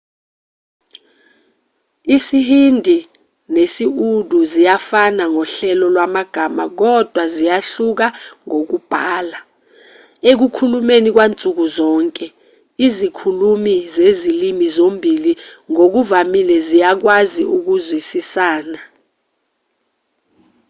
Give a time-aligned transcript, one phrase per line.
[2.15, 2.97] isihindi
[3.53, 8.07] nesi-urdu ziyafana ngohlelo lwamagama kodwa ziyahluka
[8.45, 9.39] ngokubhala
[10.31, 12.25] ekukhulumeni kwansuku zonke
[12.85, 15.33] izikhulumi zezilimi zombili
[15.71, 18.79] ngokuvamile ziyakwazi ukuzwisisana